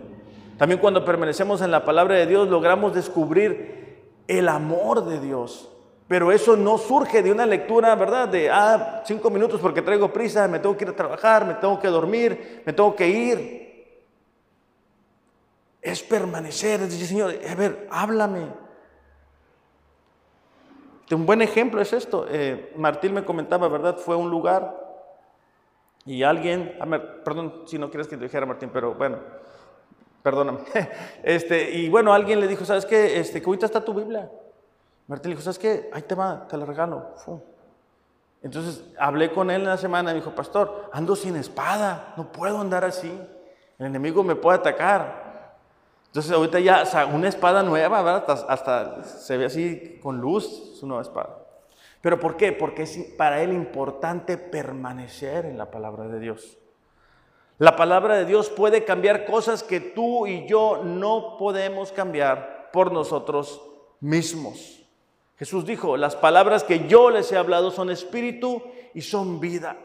[0.59, 5.71] También cuando permanecemos en la palabra de Dios logramos descubrir el amor de Dios.
[6.09, 8.27] Pero eso no surge de una lectura, ¿verdad?
[8.27, 11.79] De, ah, cinco minutos porque traigo prisa, me tengo que ir a trabajar, me tengo
[11.79, 14.03] que dormir, me tengo que ir.
[15.81, 18.47] Es permanecer, es decir, Señor, a ver, háblame.
[21.09, 22.25] Un buen ejemplo es esto.
[22.29, 23.95] Eh, Martín me comentaba, ¿verdad?
[23.95, 24.75] Fue a un lugar
[26.05, 26.77] y alguien,
[27.23, 29.19] perdón si no quieres que te dijera Martín, pero bueno,
[30.29, 30.59] Perdóname.
[31.23, 33.19] Este, y bueno, alguien le dijo, ¿sabes qué?
[33.19, 34.29] Este, ahorita está tu Biblia.
[35.07, 35.89] Martín le dijo, ¿sabes qué?
[35.91, 37.15] Ahí te va, te la regalo.
[38.43, 42.31] Entonces hablé con él en la semana y me dijo, pastor, ando sin espada, no
[42.31, 43.11] puedo andar así.
[43.79, 45.55] El enemigo me puede atacar.
[46.05, 48.29] Entonces ahorita ya, o sea, una espada nueva, ¿verdad?
[48.29, 51.39] Hasta, hasta se ve así con luz, su nueva espada.
[52.01, 52.51] ¿Pero por qué?
[52.51, 56.58] Porque es para él importante permanecer en la palabra de Dios.
[57.59, 62.93] La palabra de Dios puede cambiar cosas que tú y yo no podemos cambiar por
[62.93, 63.61] nosotros
[63.99, 64.79] mismos.
[65.37, 69.75] Jesús dijo, las palabras que yo les he hablado son espíritu y son vida.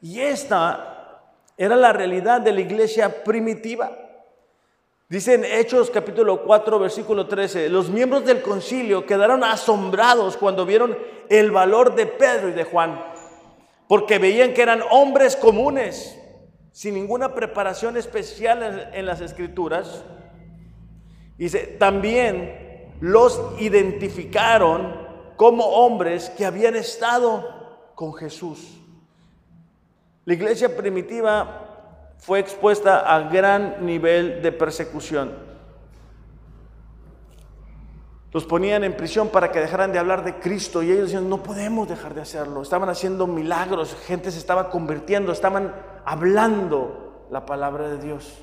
[0.00, 1.20] Y esta
[1.58, 3.94] era la realidad de la iglesia primitiva.
[5.06, 10.96] Dice en Hechos capítulo 4, versículo 13, los miembros del concilio quedaron asombrados cuando vieron
[11.28, 13.04] el valor de Pedro y de Juan,
[13.86, 16.16] porque veían que eran hombres comunes
[16.72, 20.04] sin ninguna preparación especial en, las escrituras.
[21.36, 28.78] Dice, también los identificaron como hombres que habían estado con Jesús.
[30.24, 35.50] La iglesia primitiva fue expuesta a gran nivel de persecución.
[38.32, 41.42] Los ponían en prisión para que dejaran de hablar de Cristo y ellos decían, no
[41.42, 42.62] podemos dejar de hacerlo.
[42.62, 48.38] Estaban haciendo milagros, gente se estaba convirtiendo, estaban hablando la palabra de Dios.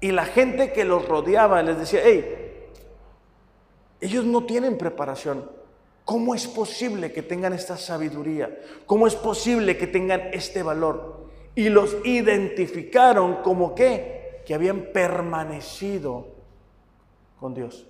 [0.00, 2.70] Y la gente que los rodeaba les decía, hey,
[4.00, 5.50] ellos no tienen preparación.
[6.04, 8.56] ¿Cómo es posible que tengan esta sabiduría?
[8.86, 11.26] ¿Cómo es posible que tengan este valor?
[11.54, 16.28] Y los identificaron como que, que habían permanecido
[17.40, 17.86] con Dios.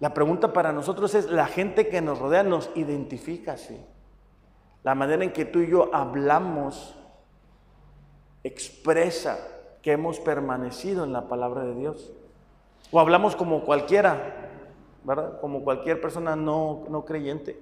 [0.00, 3.78] La pregunta para nosotros es, ¿la gente que nos rodea nos identifica así?
[4.86, 6.94] La manera en que tú y yo hablamos
[8.44, 9.36] expresa
[9.82, 12.12] que hemos permanecido en la palabra de Dios.
[12.92, 14.48] O hablamos como cualquiera,
[15.02, 15.40] ¿verdad?
[15.40, 17.58] Como cualquier persona no, no creyente.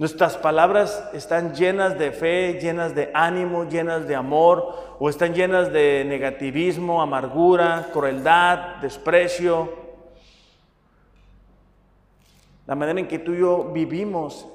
[0.00, 5.72] Nuestras palabras están llenas de fe, llenas de ánimo, llenas de amor, o están llenas
[5.72, 9.72] de negativismo, amargura, crueldad, desprecio,
[12.66, 14.48] la manera en que tú y yo vivimos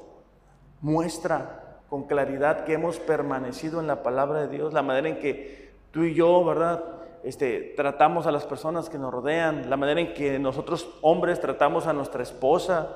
[0.81, 1.60] muestra
[1.91, 6.03] con claridad que hemos permanecido en la palabra de Dios, la manera en que tú
[6.03, 6.81] y yo, ¿verdad?
[7.21, 11.87] Este, tratamos a las personas que nos rodean, la manera en que nosotros hombres tratamos
[11.87, 12.95] a nuestra esposa,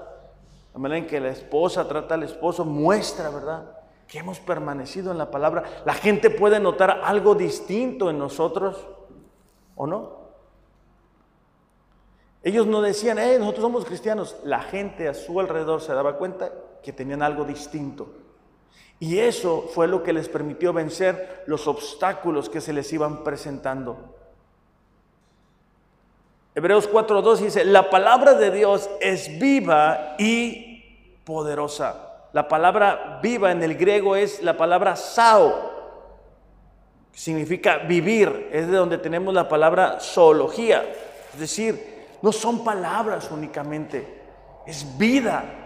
[0.74, 3.66] la manera en que la esposa trata al esposo, muestra, ¿verdad?
[4.08, 5.64] Que hemos permanecido en la palabra.
[5.84, 8.88] La gente puede notar algo distinto en nosotros,
[9.76, 10.20] ¿o no?
[12.44, 14.38] Ellos no decían, eh, nosotros somos cristianos.
[14.46, 18.24] La gente a su alrededor se daba cuenta que tenían algo distinto.
[19.00, 24.16] Y eso fue lo que les permitió vencer los obstáculos que se les iban presentando.
[26.56, 32.30] Hebreos 4.2 dice, la palabra de Dios es viva y poderosa.
[32.32, 35.74] La palabra viva en el griego es la palabra sao,
[37.12, 40.84] que significa vivir, es de donde tenemos la palabra zoología,
[41.34, 44.22] es decir, no son palabras únicamente,
[44.66, 45.65] es vida.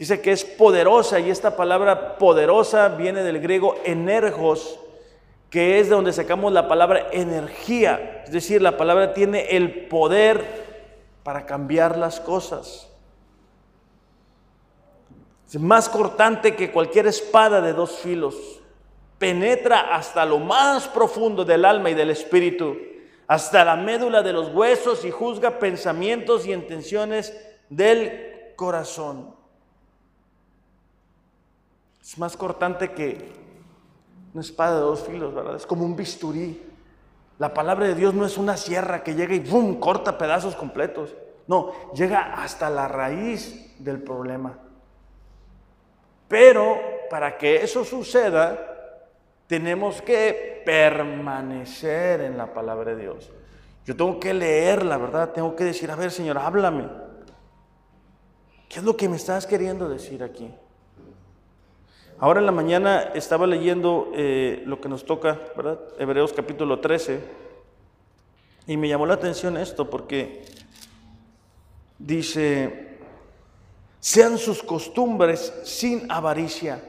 [0.00, 4.80] Dice que es poderosa y esta palabra poderosa viene del griego energos,
[5.50, 8.22] que es de donde sacamos la palabra energía.
[8.24, 10.42] Es decir, la palabra tiene el poder
[11.22, 12.88] para cambiar las cosas.
[15.46, 18.36] Es más cortante que cualquier espada de dos filos.
[19.18, 22.74] Penetra hasta lo más profundo del alma y del espíritu
[23.26, 29.39] hasta la médula de los huesos y juzga pensamientos y intenciones del corazón.
[32.10, 33.30] Es más cortante que
[34.34, 35.54] una espada de dos filos, ¿verdad?
[35.54, 36.60] Es como un bisturí.
[37.38, 39.78] La palabra de Dios no es una sierra que llega y ¡bum!
[39.78, 41.14] corta pedazos completos.
[41.46, 44.58] No, llega hasta la raíz del problema.
[46.26, 48.58] Pero para que eso suceda,
[49.46, 53.30] tenemos que permanecer en la palabra de Dios.
[53.84, 55.30] Yo tengo que leerla, ¿verdad?
[55.30, 56.88] Tengo que decir, a ver, Señor, háblame.
[58.68, 60.52] ¿Qué es lo que me estás queriendo decir aquí?
[62.20, 65.80] Ahora en la mañana estaba leyendo eh, lo que nos toca, ¿verdad?
[65.98, 67.18] Hebreos capítulo 13,
[68.66, 70.44] y me llamó la atención esto porque
[71.98, 72.98] dice,
[74.00, 76.84] sean sus costumbres sin avaricia,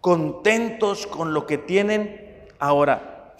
[0.00, 3.34] contentos con lo que tienen ahora.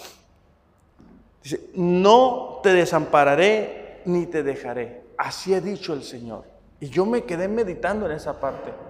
[1.40, 5.04] Dice, no te desampararé ni te dejaré.
[5.16, 6.42] Así ha dicho el Señor.
[6.80, 8.87] Y yo me quedé meditando en esa parte.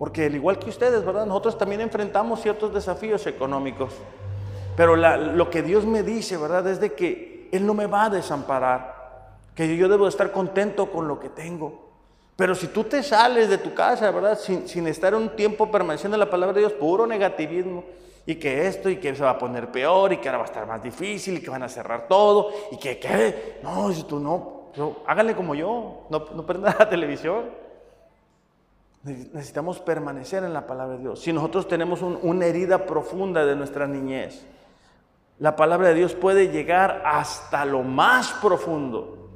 [0.00, 1.26] Porque al igual que ustedes, ¿verdad?
[1.26, 3.92] Nosotros también enfrentamos ciertos desafíos económicos.
[4.74, 6.66] Pero lo que Dios me dice, ¿verdad?
[6.68, 9.36] Es de que Él no me va a desamparar.
[9.54, 11.90] Que yo debo estar contento con lo que tengo.
[12.34, 14.38] Pero si tú te sales de tu casa, ¿verdad?
[14.38, 17.84] Sin, sin estar un tiempo permaneciendo en la palabra de Dios, puro negativismo.
[18.24, 20.46] Y que esto, y que se va a poner peor, y que ahora va a
[20.46, 23.58] estar más difícil, y que van a cerrar todo, y que, ¿qué?
[23.62, 24.70] No, si tú no,
[25.06, 27.69] háganle como yo, no, no prendan la televisión.
[29.02, 31.20] Necesitamos permanecer en la palabra de Dios.
[31.20, 34.44] Si nosotros tenemos una herida profunda de nuestra niñez,
[35.38, 39.28] la palabra de Dios puede llegar hasta lo más profundo.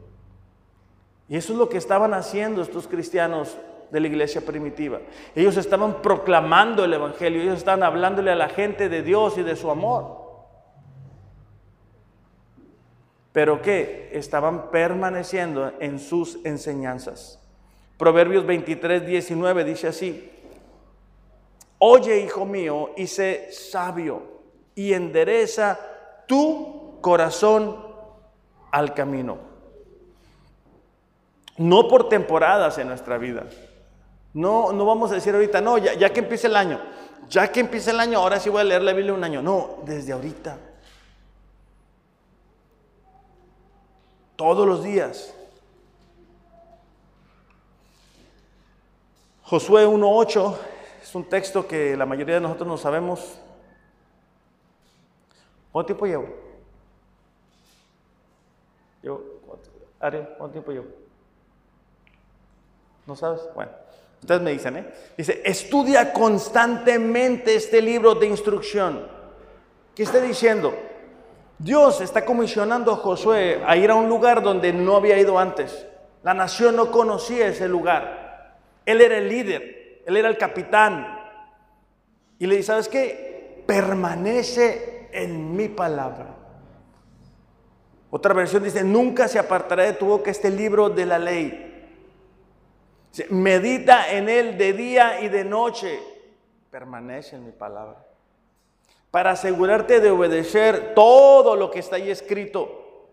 [1.29, 3.57] Y eso es lo que estaban haciendo estos cristianos
[3.91, 5.01] de la iglesia primitiva.
[5.35, 9.57] Ellos estaban proclamando el Evangelio, ellos estaban hablándole a la gente de Dios y de
[9.57, 10.25] su amor.
[13.35, 17.44] pero que estaban permaneciendo en sus enseñanzas.
[17.97, 20.31] Proverbios 23, 19 dice así,
[21.79, 24.23] oye hijo mío y sé sabio
[24.75, 25.79] y endereza
[26.27, 27.77] tu corazón
[28.71, 29.39] al camino.
[31.57, 33.45] No por temporadas en nuestra vida.
[34.33, 36.81] No, no vamos a decir ahorita, no, ya, ya que empiece el año,
[37.29, 39.41] ya que empiece el año, ahora sí voy a leer la Biblia un año.
[39.41, 40.59] No, desde ahorita.
[44.37, 45.35] todos los días.
[49.45, 50.57] Josué 1.8
[51.03, 53.39] es un texto que la mayoría de nosotros no sabemos.
[55.71, 56.29] ¿Cuánto tiempo llevo?
[60.01, 60.87] Ariel, ¿cuánto tiempo llevo?
[63.07, 63.43] ¿No sabes?
[63.55, 63.71] Bueno,
[64.21, 64.95] ustedes me dicen, ¿eh?
[65.17, 69.07] Dice, estudia constantemente este libro de instrucción.
[69.95, 70.75] ¿Qué está diciendo?
[71.59, 75.87] Dios está comisionando a Josué a ir a un lugar donde no había ido antes.
[76.23, 78.24] La nación no conocía ese lugar.
[78.87, 81.21] Él era el líder, él era el capitán.
[82.39, 83.63] Y le dice, ¿sabes qué?
[83.67, 86.37] Permanece en mi palabra.
[88.11, 91.71] Otra versión dice, nunca se apartará de tu boca este libro de la ley.
[93.31, 96.01] Medita en él de día y de noche.
[96.71, 98.05] Permanece en mi palabra
[99.15, 103.07] para asegurarte de obedecer todo lo que está ahí escrito.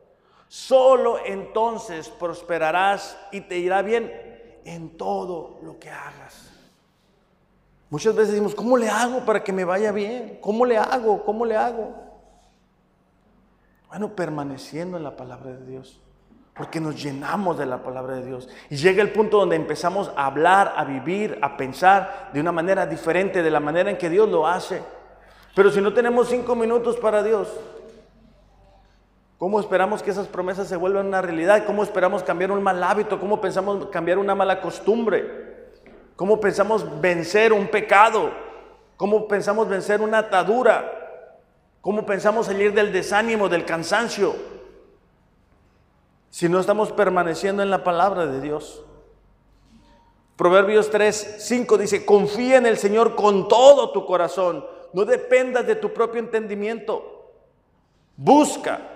[0.47, 4.11] Solo entonces prosperarás y te irá bien
[4.65, 6.51] en todo lo que hagas.
[7.89, 10.39] Muchas veces decimos, ¿cómo le hago para que me vaya bien?
[10.41, 11.23] ¿Cómo le hago?
[11.25, 11.93] ¿Cómo le hago?
[13.89, 15.99] Bueno, permaneciendo en la palabra de Dios.
[16.53, 18.47] Porque nos llenamos de la palabra de Dios.
[18.69, 22.85] Y llega el punto donde empezamos a hablar, a vivir, a pensar de una manera
[22.85, 24.81] diferente, de la manera en que Dios lo hace.
[25.53, 27.49] Pero si no tenemos cinco minutos para Dios,
[29.41, 31.65] ¿cómo esperamos que esas promesas se vuelvan una realidad?
[31.65, 33.19] ¿Cómo esperamos cambiar un mal hábito?
[33.19, 35.71] ¿Cómo pensamos cambiar una mala costumbre?
[36.15, 38.29] ¿Cómo pensamos vencer un pecado?
[38.97, 40.91] ¿Cómo pensamos vencer una atadura?
[41.81, 44.35] ¿Cómo pensamos salir del desánimo, del cansancio?
[46.29, 48.85] Si no estamos permaneciendo en la palabra de Dios.
[50.35, 54.63] Proverbios 3, 5 dice, confía en el Señor con todo tu corazón
[54.93, 57.31] no dependas de tu propio entendimiento.
[58.15, 58.90] Busca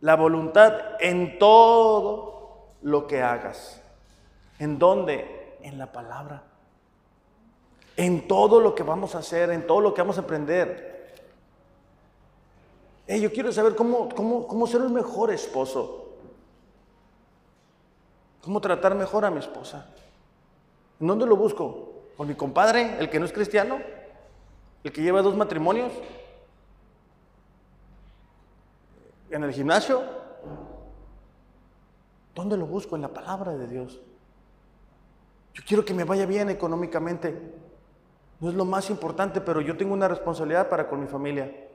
[0.00, 3.80] la voluntad en todo lo que hagas.
[4.58, 5.56] ¿En dónde?
[5.62, 6.42] En la palabra.
[7.96, 11.14] En todo lo que vamos a hacer, en todo lo que vamos a aprender.
[13.08, 16.06] yo quiero saber cómo, cómo, cómo ser un mejor esposo.
[18.42, 19.86] ¿Cómo tratar mejor a mi esposa?
[21.00, 21.92] ¿En dónde lo busco?
[22.16, 23.78] ¿Con mi compadre, el que no es cristiano?
[24.84, 25.92] el que lleva dos matrimonios
[29.30, 30.02] en el gimnasio.
[32.34, 32.96] ¿Dónde lo busco?
[32.96, 34.00] En la palabra de Dios.
[35.54, 37.52] Yo quiero que me vaya bien económicamente.
[38.40, 41.68] No es lo más importante, pero yo tengo una responsabilidad para con mi familia.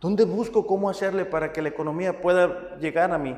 [0.00, 3.36] ¿Dónde busco cómo hacerle para que la economía pueda llegar a mí?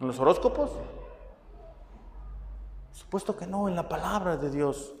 [0.00, 0.70] ¿En los horóscopos?
[2.92, 4.94] Supuesto que no, en la palabra de Dios.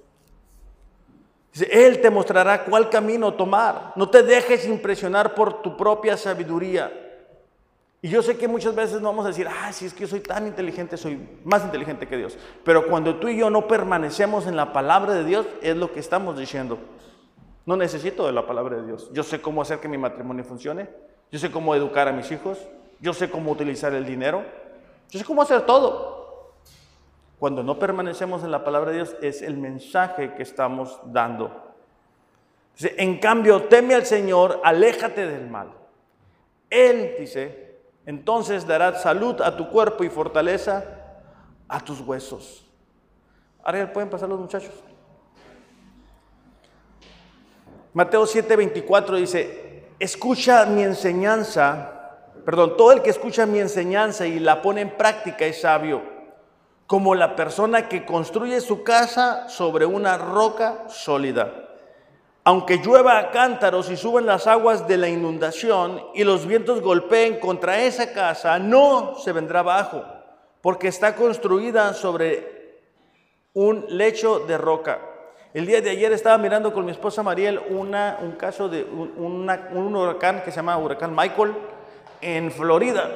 [1.52, 3.92] Dice, Él te mostrará cuál camino tomar.
[3.96, 6.92] No te dejes impresionar por tu propia sabiduría.
[8.00, 10.06] Y yo sé que muchas veces no vamos a decir, ah, si es que yo
[10.06, 12.38] soy tan inteligente, soy más inteligente que Dios.
[12.64, 15.98] Pero cuando tú y yo no permanecemos en la palabra de Dios, es lo que
[15.98, 16.78] estamos diciendo.
[17.66, 19.10] No necesito de la palabra de Dios.
[19.12, 20.88] Yo sé cómo hacer que mi matrimonio funcione.
[21.32, 22.58] Yo sé cómo educar a mis hijos.
[23.00, 24.44] Yo sé cómo utilizar el dinero.
[25.10, 26.17] Yo sé cómo hacer todo.
[27.38, 31.74] Cuando no permanecemos en la palabra de Dios, es el mensaje que estamos dando.
[32.74, 35.70] Dice, en cambio, teme al Señor, aléjate del mal.
[36.70, 40.84] Él, dice, entonces dará salud a tu cuerpo y fortaleza
[41.68, 42.66] a tus huesos.
[43.62, 44.72] Ahora pueden pasar los muchachos.
[47.92, 54.62] Mateo 7:24 dice, escucha mi enseñanza, perdón, todo el que escucha mi enseñanza y la
[54.62, 56.17] pone en práctica es sabio,
[56.88, 61.52] como la persona que construye su casa sobre una roca sólida.
[62.44, 67.40] Aunque llueva a cántaros y suban las aguas de la inundación y los vientos golpeen
[67.40, 70.02] contra esa casa, no se vendrá abajo,
[70.62, 72.80] porque está construida sobre
[73.52, 74.98] un lecho de roca.
[75.52, 79.46] El día de ayer estaba mirando con mi esposa Mariel una, un caso de un,
[79.72, 81.52] un huracán que se llama huracán Michael
[82.22, 83.10] en Florida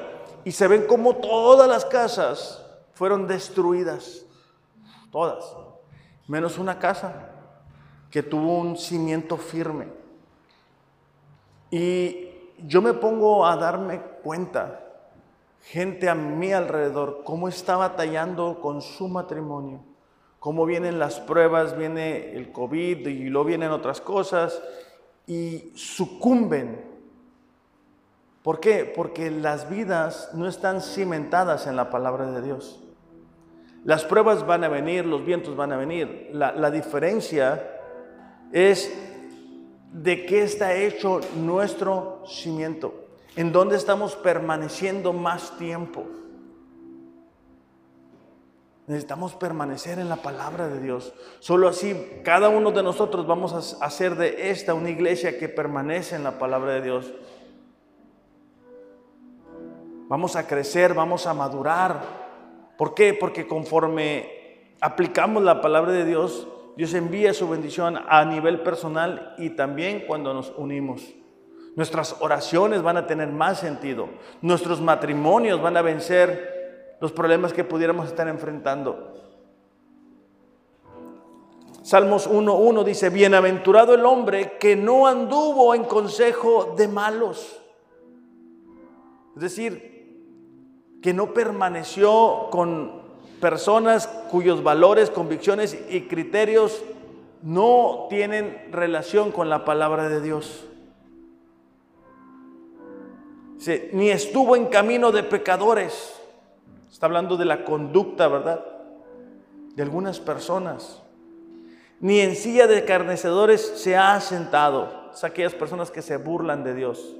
[0.45, 2.62] y se ven como todas las casas
[2.95, 4.24] fueron destruidas,
[5.11, 5.45] todas,
[6.26, 7.30] menos una casa
[8.11, 9.88] que tuvo un cimiento firme.
[11.70, 12.28] Y
[12.59, 14.80] yo me pongo a darme cuenta,
[15.62, 19.80] gente a mi alrededor, cómo está batallando con su matrimonio,
[20.38, 24.61] cómo vienen las pruebas, viene el COVID y luego vienen otras cosas
[25.26, 26.91] y sucumben.
[28.43, 28.84] ¿Por qué?
[28.84, 32.80] Porque las vidas no están cimentadas en la palabra de Dios.
[33.84, 36.30] Las pruebas van a venir, los vientos van a venir.
[36.32, 37.68] La, diferencia
[38.53, 38.93] es
[39.93, 46.05] de qué está hecho nuestro cimiento, en dónde estamos permaneciendo más tiempo.
[48.86, 51.14] Necesitamos permanecer en la palabra de Dios.
[51.38, 56.16] Solo así cada uno de nosotros vamos a hacer de esta una iglesia que permanece
[56.16, 57.12] en la palabra de Dios.
[60.13, 62.03] Vamos a crecer, vamos a madurar.
[62.77, 63.15] ¿Por qué?
[63.15, 66.47] Porque conforme aplicamos la palabra de Dios,
[66.77, 71.03] Dios envía su bendición a nivel personal y también cuando nos unimos.
[71.77, 74.11] Nuestras oraciones van a tener más sentido.
[74.43, 79.15] Nuestros matrimonios van a vencer los problemas que pudiéramos estar enfrentando.
[81.81, 87.63] Salmos 1.1 dice, bienaventurado el hombre que no anduvo en consejo de malos.
[89.37, 89.91] Es decir,
[91.03, 93.03] que no permaneció con
[93.41, 96.83] personas cuyos valores, convicciones y criterios
[97.43, 100.65] no tienen relación con la palabra de Dios.
[103.93, 106.15] ni estuvo en camino de pecadores.
[106.91, 108.65] Está hablando de la conducta, ¿verdad?
[109.75, 111.01] De algunas personas.
[112.01, 115.11] Ni en silla de carnecedores se ha sentado.
[115.15, 117.15] Es aquellas personas que se burlan de Dios.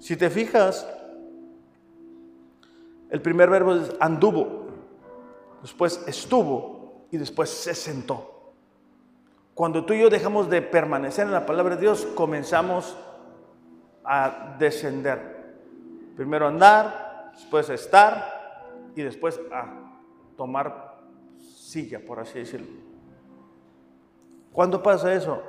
[0.00, 0.88] Si te fijas,
[3.10, 4.68] el primer verbo es anduvo
[5.62, 8.52] después estuvo y después se sentó.
[9.54, 12.96] Cuando tú y yo dejamos de permanecer en la palabra de Dios, comenzamos
[14.04, 15.56] a descender.
[16.16, 19.92] Primero andar, después estar y después a
[20.36, 20.98] tomar
[21.38, 22.68] silla, por así decirlo.
[24.52, 25.42] ¿Cuándo pasa eso?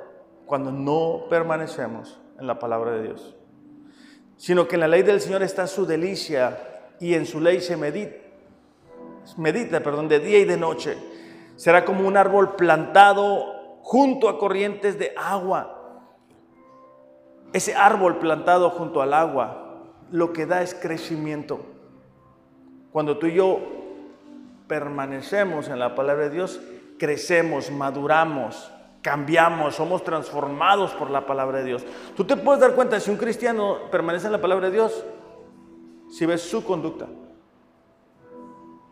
[0.46, 3.36] Cuando no permanecemos en la palabra de Dios.
[4.36, 6.58] Sino que en la ley del Señor está su delicia
[7.00, 8.20] y en su ley se medita
[9.80, 10.96] perdón, de día y de noche.
[11.56, 15.76] Será como un árbol plantado junto a corrientes de agua.
[17.52, 19.66] Ese árbol plantado junto al agua
[20.12, 21.60] lo que da es crecimiento.
[22.92, 23.60] Cuando tú y yo
[24.66, 26.60] permanecemos en la palabra de Dios,
[26.98, 28.70] crecemos, maduramos,
[29.02, 31.84] cambiamos, somos transformados por la palabra de Dios.
[32.16, 35.04] Tú te puedes dar cuenta si un cristiano permanece en la palabra de Dios,
[36.10, 37.06] si ves su conducta.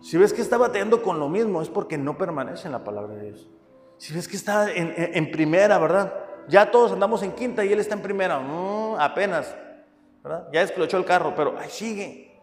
[0.01, 3.15] Si ves que está bateando con lo mismo, es porque no permanece en la palabra
[3.15, 3.49] de Dios.
[3.97, 6.15] Si ves que está en, primera, ¿verdad?
[6.49, 9.55] Ya todos andamos en quinta y él está en primera, mm, apenas,
[10.23, 10.49] ¿verdad?
[10.53, 12.41] Ya desclochó el carro, pero ahí sigue.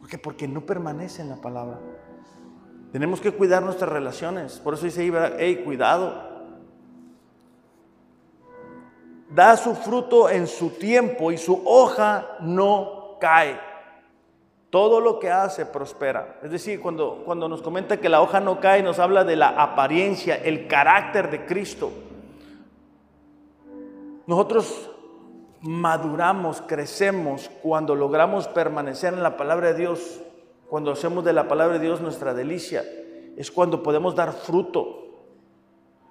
[0.00, 0.18] ¿Por qué?
[0.18, 1.78] Porque no permanece en la palabra.
[2.90, 4.58] Tenemos que cuidar nuestras relaciones.
[4.58, 6.34] Por eso dice ahí, hey, cuidado.
[9.30, 13.58] da su fruto en su tiempo y su hoja no cae.
[14.74, 16.40] Todo lo que hace prospera.
[16.42, 19.50] Es decir, cuando, cuando nos comenta que la hoja no cae, nos habla de la
[19.50, 21.92] apariencia, el carácter de Cristo.
[24.26, 24.90] Nosotros
[25.60, 30.20] maduramos, crecemos cuando logramos permanecer en la palabra de Dios,
[30.68, 32.82] cuando hacemos de la palabra de Dios nuestra delicia,
[33.36, 35.06] es cuando podemos dar fruto,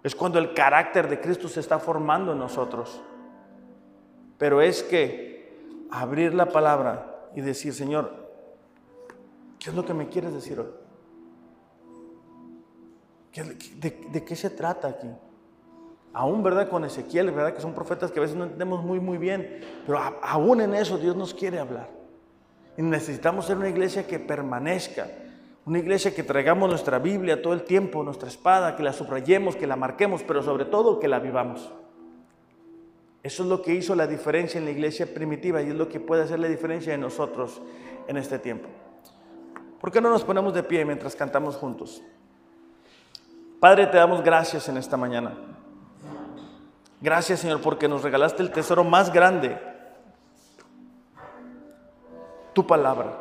[0.03, 3.01] es cuando el carácter de Cristo se está formando en nosotros.
[4.37, 8.22] Pero es que abrir la palabra y decir, Señor,
[9.63, 10.67] ¿qué es lo que me quieres decir hoy?
[13.79, 15.07] ¿De, qué se trata aquí?
[16.11, 16.69] Aún, ¿verdad?
[16.69, 17.55] Con Ezequiel, ¿verdad?
[17.55, 20.97] Que son profetas que a veces no entendemos muy, muy bien, pero aún en eso
[20.97, 21.89] Dios nos quiere hablar.
[22.77, 25.07] Y necesitamos ser una iglesia que permanezca,
[25.65, 29.65] una iglesia que traigamos nuestra Biblia todo el tiempo, nuestra espada, que la subrayemos, que
[29.65, 31.71] la marquemos, pero sobre todo que la vivamos.
[33.23, 36.01] Eso es lo que hizo la diferencia en la iglesia primitiva y es lo que
[36.01, 37.61] puede hacer la diferencia en nosotros
[38.07, 38.67] en este tiempo.
[39.83, 42.01] ¿Por qué no nos ponemos de pie mientras cantamos juntos?
[43.59, 45.33] Padre, te damos gracias en esta mañana.
[47.01, 49.59] Gracias Señor porque nos regalaste el tesoro más grande,
[52.53, 53.19] tu palabra.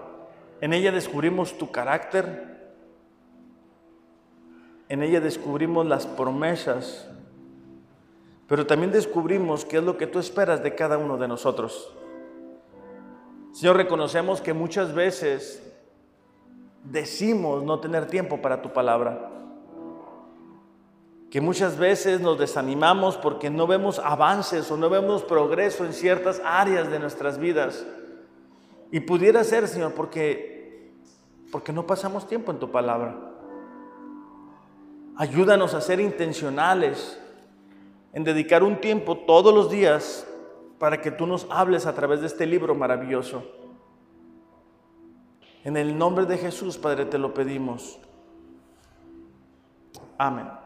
[0.60, 2.76] En ella descubrimos tu carácter,
[4.88, 7.08] en ella descubrimos las promesas,
[8.46, 11.92] pero también descubrimos qué es lo que tú esperas de cada uno de nosotros.
[13.50, 15.71] Señor, reconocemos que muchas veces
[16.84, 19.32] decimos no tener tiempo para tu palabra
[21.32, 26.42] que muchas veces nos desanimamos porque no vemos avances o no vemos progreso en ciertas
[26.44, 27.86] áreas de nuestras vidas.
[28.90, 30.92] Y pudiera ser, Señor, porque,
[31.50, 33.16] porque no pasamos tiempo en tu palabra.
[35.16, 37.18] Ayúdanos a ser intencionales
[38.12, 40.26] en dedicar un tiempo todos los días
[40.78, 43.42] para que tú nos hables a través de este libro maravilloso.
[45.64, 47.98] En el nombre de Jesús, Padre, te lo pedimos.
[50.18, 50.61] Amén.